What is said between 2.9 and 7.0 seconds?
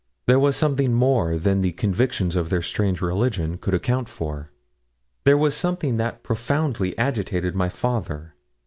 religion could account for. There was something that profoundly